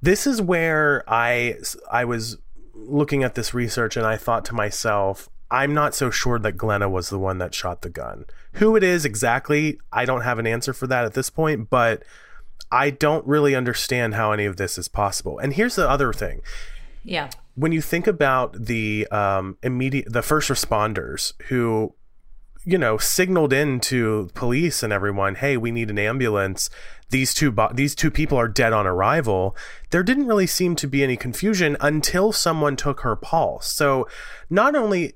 [0.00, 1.56] this is where I
[1.90, 2.38] I was
[2.74, 6.88] looking at this research and I thought to myself, I'm not so sure that Glenna
[6.88, 8.26] was the one that shot the gun.
[8.54, 12.02] Who it is exactly, I don't have an answer for that at this point, but
[12.70, 15.38] I don't really understand how any of this is possible.
[15.38, 16.42] And here's the other thing.
[17.04, 21.94] Yeah when you think about the um, immediate the first responders who
[22.68, 26.68] you know, signaled in to police and everyone, "Hey, we need an ambulance."
[27.10, 29.56] These two bo- these two people are dead on arrival.
[29.90, 33.72] There didn't really seem to be any confusion until someone took her pulse.
[33.72, 34.08] So,
[34.50, 35.14] not only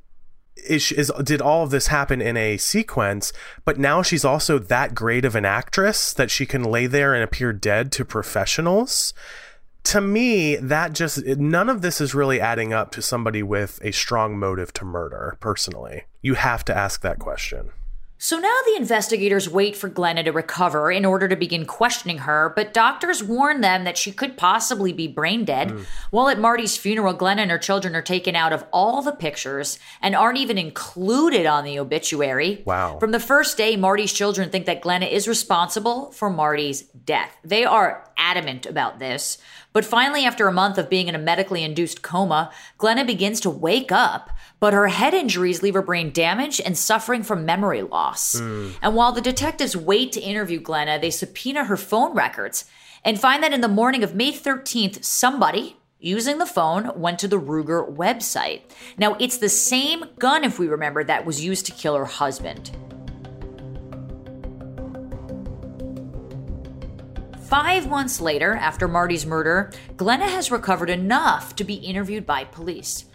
[0.57, 3.33] is, is did all of this happen in a sequence,
[3.64, 7.24] but now she's also that great of an actress that she can lay there and
[7.24, 9.12] appear dead to professionals
[9.85, 13.93] to me, that just none of this is really adding up to somebody with a
[13.93, 16.05] strong motive to murder, personally.
[16.23, 17.71] You have to ask that question.
[18.23, 22.53] So now the investigators wait for Glenna to recover in order to begin questioning her,
[22.55, 25.71] but doctors warn them that she could possibly be brain dead.
[25.71, 25.87] Mm.
[26.11, 29.79] While at Marty's funeral, Glenna and her children are taken out of all the pictures
[30.03, 32.62] and aren't even included on the obituary.
[32.66, 32.99] Wow.
[32.99, 37.35] From the first day, Marty's children think that Glenna is responsible for Marty's death.
[37.43, 39.38] They are adamant about this.
[39.72, 43.50] But finally, after a month of being in a medically induced coma, Glenna begins to
[43.50, 48.40] wake up, but her head injuries leave her brain damaged and suffering from memory loss.
[48.40, 48.72] Mm.
[48.83, 52.64] And while the detectives wait to interview Glenna, they subpoena her phone records
[53.04, 57.28] and find that in the morning of May 13th, somebody, using the phone, went to
[57.28, 58.62] the Ruger website.
[58.98, 62.70] Now, it's the same gun, if we remember, that was used to kill her husband.
[67.50, 73.06] Five months later, after Marty's murder, Glenna has recovered enough to be interviewed by police.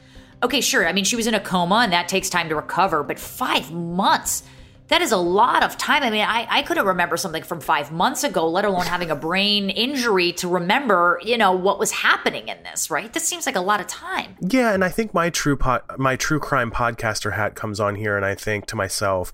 [0.43, 3.01] Okay, sure, I mean, she was in a coma and that takes time to recover,
[3.01, 4.43] but five months?
[4.89, 6.03] That is a lot of time.
[6.03, 9.15] I mean, I, I couldn't remember something from five months ago, let alone having a
[9.15, 13.13] brain injury to remember, you know, what was happening in this, right?
[13.13, 14.35] This seems like a lot of time.
[14.41, 15.57] Yeah, and I think my true
[15.97, 19.31] my true crime podcaster hat comes on here, and I think to myself,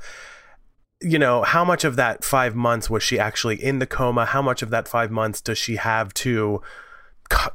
[1.01, 4.25] you know, how much of that five months was she actually in the coma?
[4.25, 6.61] How much of that five months does she have to,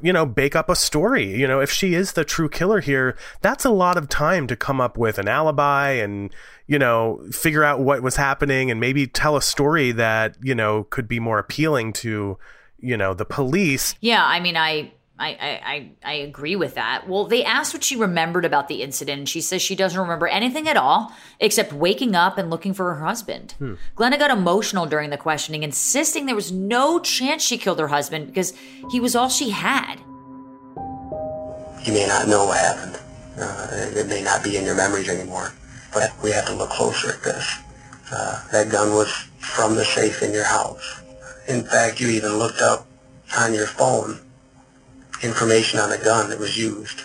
[0.01, 1.33] you know, bake up a story?
[1.35, 4.55] You know, if she is the true killer here, that's a lot of time to
[4.55, 6.33] come up with an alibi and,
[6.67, 10.83] you know, figure out what was happening and maybe tell a story that, you know,
[10.83, 12.37] could be more appealing to,
[12.79, 13.95] you know, the police.
[14.01, 14.25] Yeah.
[14.25, 15.29] I mean, I, I,
[15.65, 17.07] I, I agree with that.
[17.07, 20.27] Well, they asked what she remembered about the incident, and she says she doesn't remember
[20.27, 23.53] anything at all except waking up and looking for her husband.
[23.57, 23.73] Hmm.
[23.95, 28.27] Glenna got emotional during the questioning, insisting there was no chance she killed her husband
[28.27, 28.53] because
[28.91, 29.95] he was all she had.
[31.83, 32.99] You may not know what happened.
[33.39, 35.51] Uh, it may not be in your memories anymore,
[35.93, 37.57] but we have to look closer at this.
[38.11, 41.01] Uh, that gun was from the safe in your house.
[41.47, 42.85] In fact, you even looked up
[43.37, 44.19] on your phone
[45.23, 47.03] information on the gun that was used.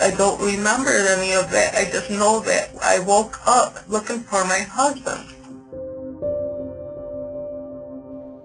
[0.00, 1.74] I don't remember any of that.
[1.74, 5.32] I just know that I woke up looking for my husband.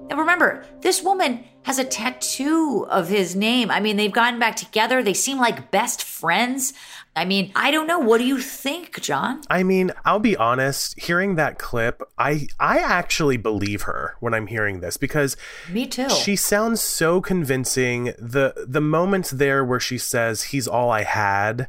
[0.09, 3.69] And remember, this woman has a tattoo of his name.
[3.69, 5.03] I mean, they've gotten back together.
[5.03, 6.73] They seem like best friends.
[7.13, 7.99] I mean, I don't know.
[7.99, 9.41] What do you think, John?
[9.49, 14.47] I mean, I'll be honest, hearing that clip, I I actually believe her when I'm
[14.47, 15.35] hearing this because
[15.69, 16.09] Me too.
[16.09, 18.13] She sounds so convincing.
[18.17, 21.67] The the moments there where she says he's all I had.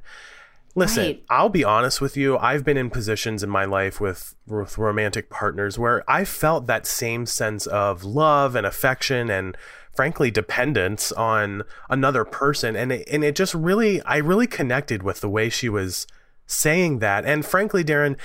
[0.74, 1.24] Listen, right.
[1.28, 2.38] I'll be honest with you.
[2.38, 6.86] I've been in positions in my life with, with romantic partners where I felt that
[6.86, 9.54] same sense of love and affection and
[9.94, 15.20] frankly dependence on another person and it, and it just really I really connected with
[15.20, 16.06] the way she was
[16.46, 18.16] saying that and frankly Darren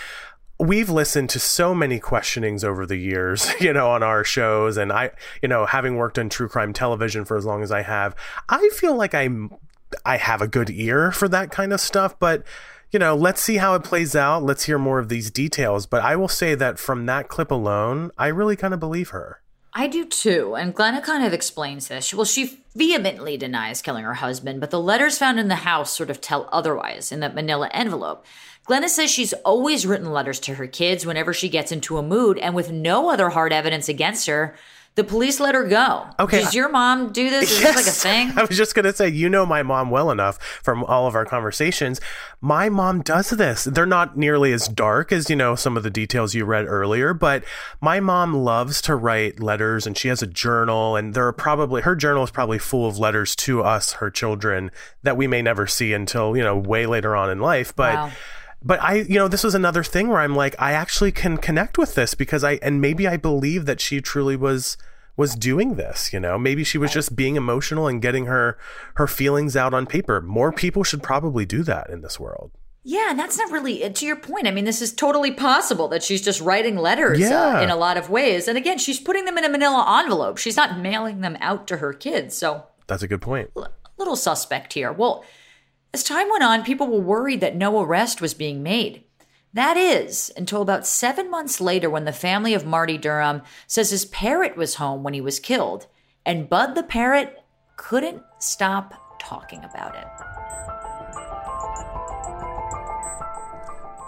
[0.60, 4.78] we've listened to so many questionings over the years, you know, on our shows.
[4.78, 7.84] And I, you know, having worked on true crime television for as long as I
[7.84, 8.16] have,
[8.50, 9.52] I feel like I'm,
[10.06, 12.18] I have a good ear for that kind of stuff.
[12.20, 12.44] But,
[12.92, 14.44] you know, let's see how it plays out.
[14.44, 15.86] Let's hear more of these details.
[15.86, 19.42] But I will say that from that clip alone, I really kind of believe her.
[19.80, 22.12] I do too, and Glenna kind of explains this.
[22.12, 26.10] Well, she vehemently denies killing her husband, but the letters found in the house sort
[26.10, 28.26] of tell otherwise in that manila envelope.
[28.66, 32.40] Glenna says she's always written letters to her kids whenever she gets into a mood,
[32.40, 34.56] and with no other hard evidence against her,
[34.98, 36.08] the police let her go.
[36.20, 36.42] Okay.
[36.42, 37.52] Does your mom do this?
[37.52, 37.76] Is yes.
[37.76, 38.36] this like a thing?
[38.36, 41.14] I was just going to say, you know my mom well enough from all of
[41.14, 42.02] our conversations.
[42.42, 43.66] My mom does this.
[43.66, 47.14] They're not nearly as dark as, you know, some of the details you read earlier,
[47.14, 47.44] but
[47.80, 51.84] my mom loves to write letters and she has a journal and there are probably,
[51.84, 54.72] her journal is probably full of letters to us, her children,
[55.04, 57.76] that we may never see until, you know, way later on in life.
[57.76, 58.12] But, wow
[58.64, 61.78] but I, you know, this was another thing where I'm like, I actually can connect
[61.78, 64.78] with this because I, and maybe I believe that she truly was
[65.16, 68.56] was doing this you know maybe she was just being emotional and getting her
[68.98, 72.52] her feelings out on paper more people should probably do that in this world
[72.90, 74.48] yeah, and that's not really uh, to your point.
[74.48, 77.60] I mean, this is totally possible that she's just writing letters uh, yeah.
[77.60, 78.48] uh, in a lot of ways.
[78.48, 80.38] And again, she's putting them in a manila envelope.
[80.38, 82.38] She's not mailing them out to her kids.
[82.38, 83.52] So that's a good point.
[83.58, 84.94] L- little suspect here.
[84.94, 85.26] Well,
[85.94, 89.04] as time went on, people were worried that no arrest was being made.
[89.54, 94.06] That is until about seven months later when the family of Marty Durham says his
[94.06, 95.88] parrot was home when he was killed,
[96.26, 97.44] and Bud the parrot
[97.76, 100.08] couldn't stop talking about it.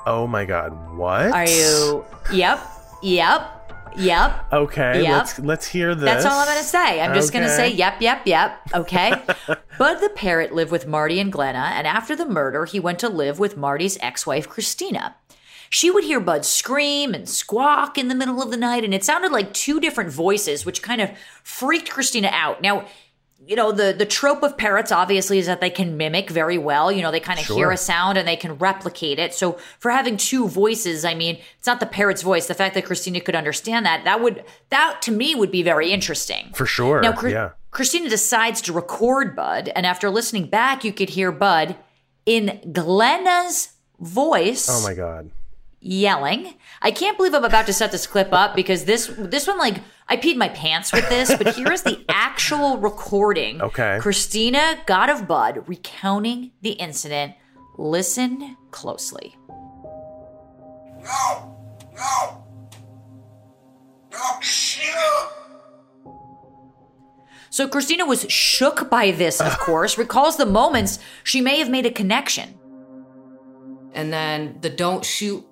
[0.05, 1.31] Oh my god, what?
[1.31, 2.05] Are you?
[2.31, 2.59] Yep,
[3.01, 3.58] yep,
[3.99, 4.45] yep.
[4.51, 5.11] Okay, Yep.
[5.11, 6.05] let's let's hear this.
[6.05, 7.01] That's all I'm going to say.
[7.01, 8.59] I'm just going to say, yep, yep, yep.
[8.73, 9.11] Okay.
[9.77, 13.09] Bud the parrot lived with Marty and Glenna, and after the murder, he went to
[13.09, 15.15] live with Marty's ex wife, Christina.
[15.71, 19.03] She would hear Bud scream and squawk in the middle of the night, and it
[19.03, 21.11] sounded like two different voices, which kind of
[21.43, 22.61] freaked Christina out.
[22.61, 22.85] Now,
[23.45, 26.91] you know, the, the trope of parrots obviously is that they can mimic very well.
[26.91, 29.33] You know, they kind of hear a sound and they can replicate it.
[29.33, 32.47] So for having two voices, I mean, it's not the parrot's voice.
[32.47, 35.91] The fact that Christina could understand that, that would, that to me would be very
[35.91, 36.51] interesting.
[36.53, 37.01] For sure.
[37.01, 37.51] Now, yeah.
[37.71, 41.75] Christina decides to record Bud, and after listening back, you could hear Bud
[42.25, 45.29] in Glenna's voice Oh my god.
[45.81, 46.55] Yelling.
[46.81, 49.77] I can't believe I'm about to set this clip up because this this one like
[50.07, 53.61] I peed my pants with this, but here is the actual recording.
[53.61, 53.97] Okay.
[54.01, 57.33] Christina God of Bud recounting the incident.
[57.77, 59.35] Listen closely.
[61.01, 61.55] No.
[61.95, 62.43] No.
[64.11, 65.29] No, Christina.
[67.51, 71.85] So Christina was shook by this, of course, recalls the moments she may have made
[71.85, 72.55] a connection.
[73.93, 75.45] And then the don't shoot,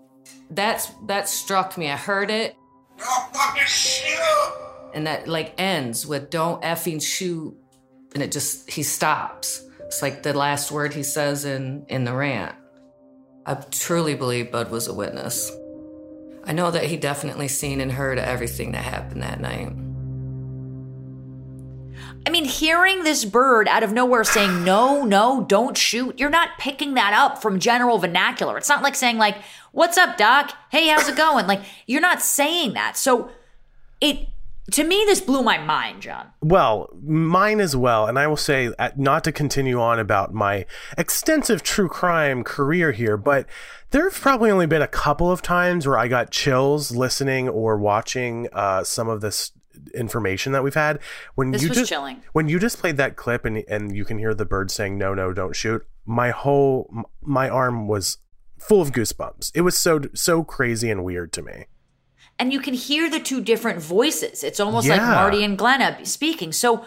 [0.50, 1.90] that's that struck me.
[1.90, 2.56] I heard it.
[2.98, 4.54] Don't fucking shoot.
[4.94, 7.56] And that like ends with don't effing shoot.
[8.14, 9.64] And it just he stops.
[9.82, 12.56] It's like the last word he says in in the rant.
[13.46, 15.52] I truly believe Bud was a witness.
[16.44, 19.74] I know that he definitely seen and heard everything that happened that night.
[22.26, 26.58] I mean, hearing this bird out of nowhere saying, no, no, don't shoot, you're not
[26.60, 28.58] picking that up from general vernacular.
[28.58, 29.38] It's not like saying, like,
[29.72, 30.52] what's up, Doc?
[30.70, 31.48] Hey, how's it going?
[31.48, 32.98] Like, you're not saying that.
[32.98, 33.30] So
[34.02, 34.28] it,
[34.72, 36.28] to me, this blew my mind, John.
[36.42, 38.08] Well, mine as well.
[38.08, 40.66] And I will say, uh, not to continue on about my
[40.98, 43.46] extensive true crime career here, but
[43.92, 47.78] there have probably only been a couple of times where I got chills listening or
[47.78, 49.54] watching uh, some of this
[49.94, 51.00] information that we've had.
[51.36, 52.22] When This you just chilling.
[52.34, 55.14] when you just played that clip and and you can hear the bird saying no,
[55.14, 55.86] no, don't shoot.
[56.06, 58.18] My whole my arm was
[58.58, 59.52] full of goosebumps.
[59.54, 61.66] It was so so crazy and weird to me.
[62.40, 64.44] And you can hear the two different voices.
[64.44, 66.52] It's almost like Marty and Glenna speaking.
[66.52, 66.86] So,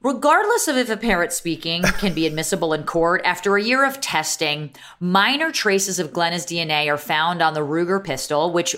[0.00, 4.00] regardless of if a parrot speaking can be admissible in court, after a year of
[4.00, 8.74] testing, minor traces of Glenna's DNA are found on the Ruger pistol, which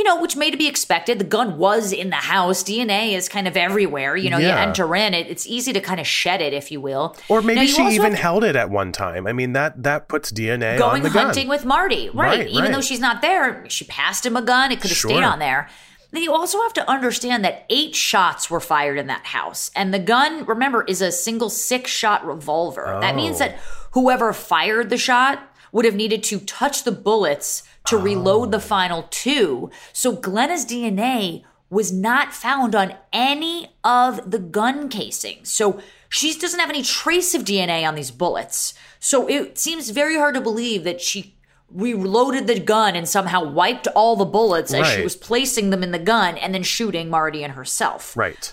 [0.00, 1.18] you know, which may to be expected.
[1.18, 2.64] The gun was in the house.
[2.64, 4.16] DNA is kind of everywhere.
[4.16, 5.26] You know, you enter in it.
[5.26, 7.14] It's easy to kind of shed it, if you will.
[7.28, 9.26] Or maybe you she even to- held it at one time.
[9.26, 11.26] I mean that that puts DNA on going the gun.
[11.26, 12.08] hunting with Marty.
[12.08, 12.38] Right.
[12.38, 12.72] Right, Even right.
[12.72, 14.72] though she's not there, she passed him a gun.
[14.72, 15.68] It could have stayed on there.
[16.12, 19.70] Then you also have to understand that eight shots were fired in that house.
[19.76, 22.98] And the gun, remember, is a single six shot revolver.
[23.02, 23.40] That means Oh.
[23.40, 23.58] that
[23.92, 25.40] whoever fired the shot
[25.72, 28.60] would have needed to touch the bullets to reload the oh.
[28.60, 29.70] final two.
[29.92, 35.50] So Glenna's DNA was not found on any of the gun casings.
[35.50, 38.74] So she doesn't have any trace of DNA on these bullets.
[38.98, 41.36] So it seems very hard to believe that she
[41.70, 45.92] reloaded the gun and somehow wiped all the bullets as she was placing them in
[45.92, 48.16] the gun and then shooting Marty and herself.
[48.16, 48.52] Right.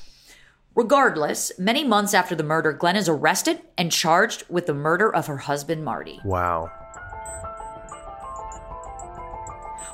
[0.76, 5.26] Regardless, many months after the murder, Glenn is arrested and charged with the murder of
[5.26, 6.22] her husband Marty.
[6.24, 6.72] Wow.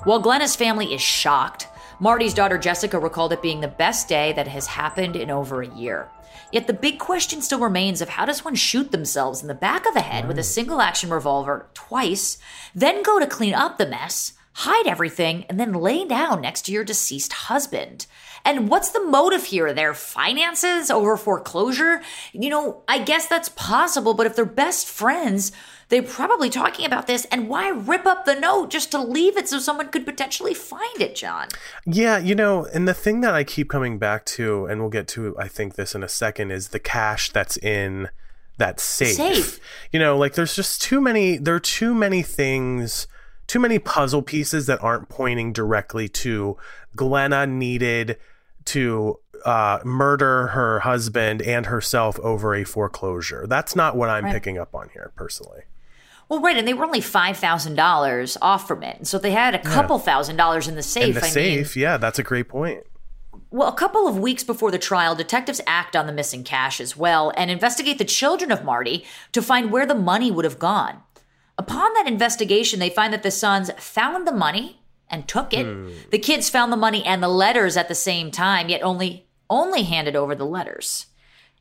[0.04, 4.49] While Glenna's family is shocked, Marty's daughter Jessica recalled it being the best day that
[4.49, 6.10] has happened in over a year.
[6.51, 9.86] Yet the big question still remains of how does one shoot themselves in the back
[9.88, 12.38] of the head with a single action revolver twice,
[12.76, 16.74] then go to clean up the mess, hide everything, and then lay down next to
[16.74, 18.06] your deceased husband?
[18.43, 19.74] And what's the motive here?
[19.74, 22.01] Their finances over foreclosure?
[22.34, 25.54] You know, I guess that's possible, but if they're best friends,
[25.89, 27.25] they're probably talking about this.
[27.25, 31.01] And why rip up the note just to leave it so someone could potentially find
[31.01, 31.47] it, John?
[31.86, 35.07] Yeah, you know, and the thing that I keep coming back to, and we'll get
[35.09, 38.09] to, I think, this in a second, is the cash that's in
[38.57, 39.15] that safe.
[39.15, 39.59] Safe.
[39.91, 43.07] You know, like there's just too many, there are too many things,
[43.47, 46.57] too many puzzle pieces that aren't pointing directly to
[46.95, 48.17] Glenna needed
[48.65, 53.45] to uh, murder her husband and herself over a foreclosure.
[53.47, 54.34] That's not what I'm Right.
[54.34, 55.63] picking up on here, personally.
[56.30, 59.32] Well, right, and they were only five thousand dollars off from it, and so they
[59.32, 61.09] had a couple thousand dollars in the safe.
[61.09, 62.84] in the I mean, safe, yeah, that's a great point.
[63.51, 66.97] Well, a couple of weeks before the trial, detectives act on the missing cash as
[66.97, 71.03] well and investigate the children of Marty to find where the money would have gone.
[71.57, 75.67] Upon that investigation, they find that the sons found the money and took it.
[75.67, 75.89] Hmm.
[76.09, 79.84] The kids found the money and the letters at the same time, yet only only
[79.84, 81.05] handed over the letters.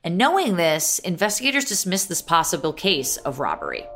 [0.02, 3.86] And knowing this, investigators dismissed this possible case of robbery.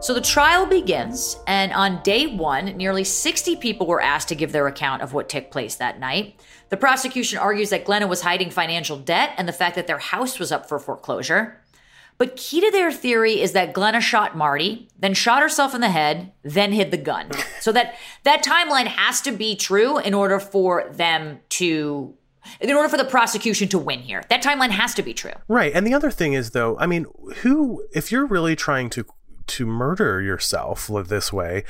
[0.00, 4.52] So the trial begins, and on day one, nearly 60 people were asked to give
[4.52, 6.40] their account of what took place that night.
[6.68, 10.38] The prosecution argues that Glenna was hiding financial debt and the fact that their house
[10.38, 11.60] was up for foreclosure.
[12.16, 15.90] But key to their theory is that Glenna shot Marty, then shot herself in the
[15.90, 17.30] head, then hid the gun.
[17.60, 22.14] So that that timeline has to be true in order for them to
[22.60, 24.22] in order for the prosecution to win here.
[24.30, 25.32] That timeline has to be true.
[25.48, 25.72] Right.
[25.74, 27.06] And the other thing is though, I mean,
[27.42, 29.04] who if you're really trying to
[29.48, 31.64] to murder yourself this way,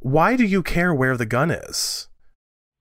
[0.00, 2.08] why do you care where the gun is?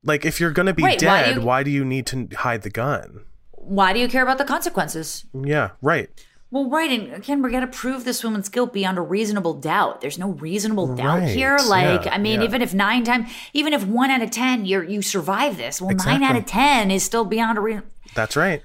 [0.04, 2.28] Like if you're going to be Right, why dead, you- why do you need to
[2.38, 3.26] hide the gun?
[3.52, 5.26] Why do you care about the consequences?
[5.34, 6.10] Yeah, right.
[6.52, 10.02] Well, right, and again, we're gonna prove this woman's guilt beyond a reasonable doubt.
[10.02, 11.60] There's no reasonable doubt Right, here.
[11.68, 12.48] Like, yeah, I mean, yeah.
[12.48, 15.94] even if nine times, even if one out of ten, you you survive this, well,
[15.96, 17.84] nine out of ten is still beyond a reason.
[18.16, 18.64] That's right.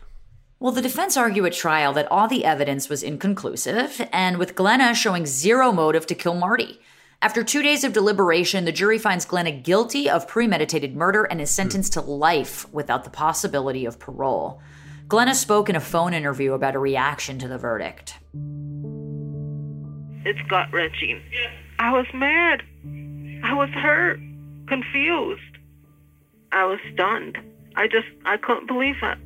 [0.61, 4.94] Well, the defense argue at trial that all the evidence was inconclusive, and with Glenna
[4.94, 6.80] showing zero motive to kill Marty.
[7.20, 11.50] After two days of deliberation, the jury finds Glenna guilty of premeditated murder and is
[11.50, 14.61] sentenced to life without the possibility of parole.
[15.09, 18.18] Glenna spoke in a phone interview about a reaction to the verdict.
[20.24, 21.20] It's gut wrenching.
[21.78, 22.62] I was mad.
[23.42, 24.18] I was hurt,
[24.66, 25.42] confused.
[26.52, 27.38] I was stunned.
[27.76, 29.18] I just, I couldn't believe it.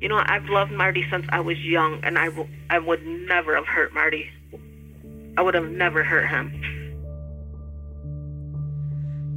[0.00, 3.54] You know, I've loved Marty since I was young, and I, w- I would never
[3.56, 4.28] have hurt Marty.
[5.36, 6.74] I would have never hurt him.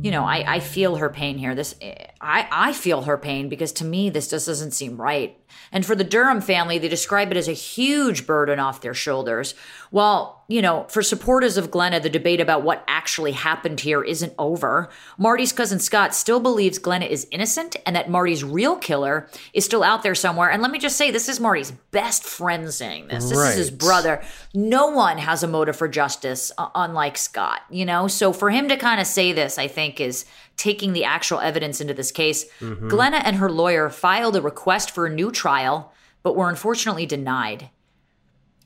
[0.03, 1.55] you know, I, I feel her pain here.
[1.55, 1.75] This,
[2.21, 5.37] I, I feel her pain because to me, this just doesn't seem right.
[5.71, 9.55] And for the Durham family, they describe it as a huge burden off their shoulders.
[9.89, 14.33] While, you know, for supporters of Glenna, the debate about what actually happened here isn't
[14.39, 14.89] over.
[15.17, 19.83] Marty's cousin Scott still believes Glenna is innocent and that Marty's real killer is still
[19.83, 20.49] out there somewhere.
[20.49, 23.29] And let me just say, this is Marty's best friend saying this.
[23.29, 24.21] This is his brother.
[24.53, 28.07] No one has a motive for justice, uh, unlike Scott, you know?
[28.07, 30.23] So for him to kind of say this, I think, is
[30.55, 32.45] taking the actual evidence into this case.
[32.61, 32.87] Mhm.
[32.89, 35.91] Glenna and her lawyer filed a request for a new trial,
[36.23, 37.69] but were unfortunately denied.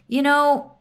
[0.07, 0.73] You know,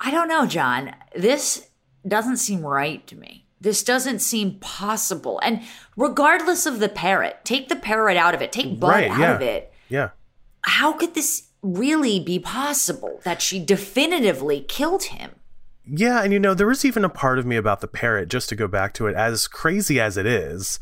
[0.00, 0.94] I don't know, John.
[1.14, 1.68] This
[2.06, 3.46] doesn't seem right to me.
[3.60, 5.40] This doesn't seem possible.
[5.42, 5.62] And
[5.96, 9.10] regardless of the parrot, take the parrot out of it, take Bud right.
[9.10, 9.34] out yeah.
[9.34, 9.72] of it.
[9.88, 10.10] Yeah.
[10.62, 15.32] How could this really be possible that she definitively killed him?
[15.90, 18.48] Yeah, and you know, there was even a part of me about the parrot, just
[18.50, 20.78] to go back to it, as crazy as it is.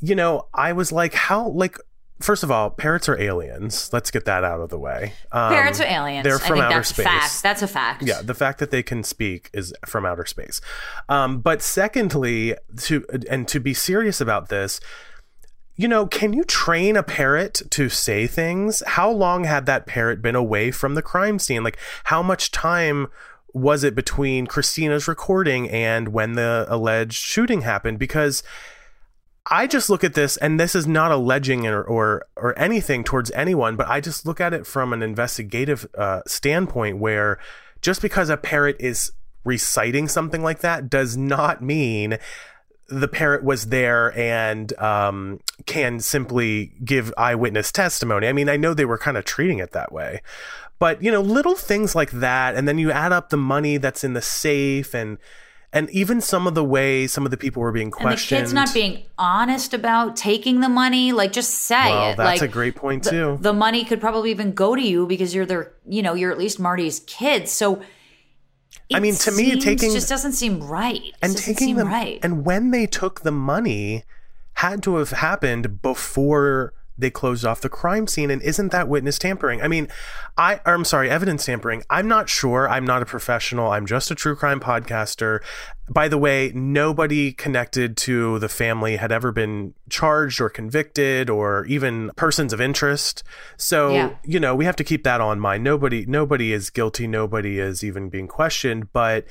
[0.00, 1.78] You know, I was like, how, like,
[2.20, 3.90] first of all, parrots are aliens.
[3.92, 5.12] Let's get that out of the way.
[5.32, 6.24] Um, Parrots are aliens.
[6.24, 7.06] They're I from think outer that's space.
[7.06, 7.42] fact.
[7.42, 8.02] That's a fact.
[8.02, 10.60] Yeah, the fact that they can speak is from outer space.
[11.08, 14.80] Um, but secondly, to and to be serious about this,
[15.76, 18.82] you know, can you train a parrot to say things?
[18.86, 21.62] How long had that parrot been away from the crime scene?
[21.62, 23.08] Like, how much time
[23.52, 27.98] was it between Christina's recording and when the alleged shooting happened?
[27.98, 28.42] Because
[29.48, 33.30] I just look at this, and this is not alleging or, or or anything towards
[33.30, 37.38] anyone, but I just look at it from an investigative uh, standpoint, where
[37.80, 39.12] just because a parrot is
[39.44, 42.18] reciting something like that does not mean
[42.88, 48.28] the parrot was there and um, can simply give eyewitness testimony.
[48.28, 50.22] I mean, I know they were kind of treating it that way,
[50.78, 54.02] but you know, little things like that, and then you add up the money that's
[54.02, 55.18] in the safe, and
[55.76, 58.40] and even some of the way some of the people were being And the questioned.
[58.40, 61.12] kid's not being honest about taking the money.
[61.12, 62.16] Like, just say Well, it.
[62.16, 63.38] that's like, a great point, the- too.
[63.40, 66.38] The money could probably even go to you because you're their, you know, you're at
[66.38, 67.48] least Marty's kid.
[67.48, 67.82] So,
[68.94, 71.02] I mean, to me, taking- just doesn't seem right.
[71.20, 72.20] And doesn't taking seem them right.
[72.22, 74.04] and when they took the money
[74.54, 79.18] had to have happened before they closed off the crime scene and isn't that witness
[79.18, 79.60] tampering?
[79.62, 79.88] I mean
[80.38, 81.82] i i'm sorry evidence tampering.
[81.90, 82.68] I'm not sure.
[82.68, 83.70] I'm not a professional.
[83.70, 85.40] I'm just a true crime podcaster.
[85.88, 91.64] By the way nobody connected to the family had ever been charged or convicted or
[91.66, 93.22] even persons of interest.
[93.56, 94.10] So Yeah.
[94.24, 95.64] you know we have to keep that on mind.
[95.64, 97.06] Nobody nobody is guilty.
[97.06, 98.92] Nobody is even being questioned.
[98.92, 99.26] But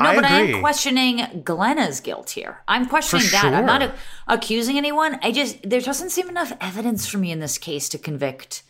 [0.00, 2.62] No, I but I am questioning Glenna's guilt here.
[2.68, 3.54] I'm questioning For that.
[3.54, 3.94] I'm not a-
[4.28, 5.18] accusing anyone.
[5.22, 8.62] I just there doesn't seem enough evidence for me in this case to convict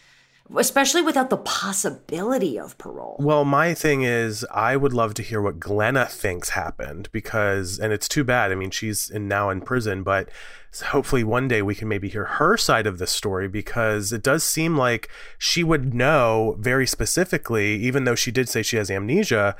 [0.57, 3.17] especially without the possibility of parole.
[3.19, 7.93] Well, my thing is, I would love to hear what Glenna thinks happened because, and
[7.93, 8.53] it's too bad.
[8.53, 10.29] I mean, she's in, now in prison, but
[10.85, 14.45] hopefully one day we can maybe hear her side of the story because it does
[14.45, 19.57] seem like she would know very specifically, even though she did say she has amnesia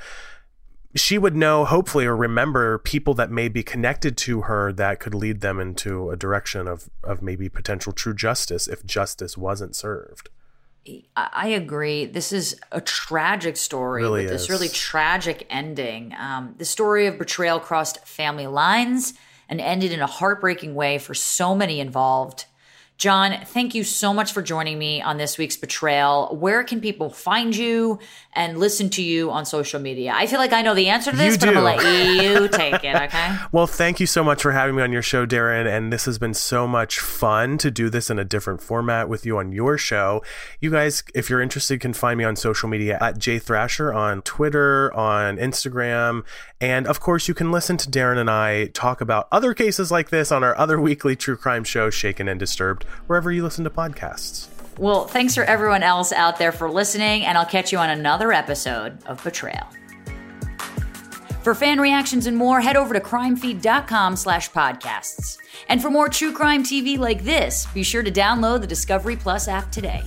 [0.97, 5.13] she would know hopefully or remember people that may be connected to her that could
[5.13, 10.29] lead them into a direction of of maybe potential true justice if justice wasn't served
[11.15, 12.05] I agree.
[12.05, 14.49] This is a tragic story Really with this is.
[14.49, 16.13] really tragic ending.
[16.17, 19.13] Um, the story of betrayal crossed family lines
[19.49, 22.45] and ended in a heartbreaking way for so many involved.
[22.97, 26.35] John, thank you so much for joining me on this week's Betrayal.
[26.35, 27.99] Where can people find you
[28.33, 30.13] and listen to you on social media?
[30.15, 31.89] I feel like I know the answer to this, You but I'm going to do.
[31.89, 33.37] let you take it, okay?
[33.51, 35.67] Well, thank you so much for having me on your show, Darren.
[35.67, 39.27] And this has been so much fun to do this in a different format with
[39.27, 40.23] you on your show.
[40.59, 44.23] You guys, if you're interested, can find me on social media at Jay Thrasher on
[44.23, 46.23] Twitter, on Instagram.
[46.59, 50.09] And of course, you can listen to Darren and I talk about other cases like
[50.09, 53.69] this on our other weekly true crime show, Shaken and Disturbed, wherever you listen to
[53.69, 54.47] podcasts.
[54.77, 58.31] Well, thanks for everyone else out there for listening, and I'll catch you on another
[58.31, 59.67] episode of Betrayal.
[61.41, 65.37] For fan reactions and more, head over to crimefeed.com slash podcasts.
[65.69, 69.47] And for more true crime TV like this, be sure to download the Discovery Plus
[69.47, 70.03] app today.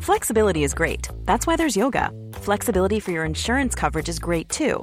[0.00, 1.06] Flexibility is great.
[1.26, 2.10] That's why there's yoga.
[2.32, 4.82] Flexibility for your insurance coverage is great too.